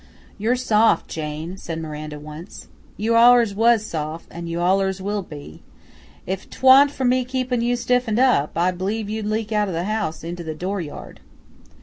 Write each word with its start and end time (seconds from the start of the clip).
"You're 0.39 0.55
soft, 0.55 1.07
Jane," 1.09 1.57
said 1.57 1.79
Miranda 1.79 2.19
once; 2.19 2.67
"you 2.97 3.13
allers 3.15 3.53
was 3.53 3.85
soft, 3.85 4.25
and 4.31 4.49
you 4.49 4.59
allers 4.59 4.99
will 4.99 5.21
be. 5.21 5.61
If 6.25 6.49
't 6.49 6.63
wa'n't 6.65 6.89
for 6.89 7.05
me 7.05 7.23
keeping 7.23 7.61
you 7.61 7.75
stiffened 7.75 8.17
up, 8.17 8.57
I 8.57 8.71
b'lieve 8.71 9.11
you'd 9.11 9.27
leak 9.27 9.51
out 9.51 9.69
o' 9.69 9.71
the 9.71 9.83
house 9.83 10.23
into 10.23 10.43
the 10.43 10.55
dooryard." 10.55 11.19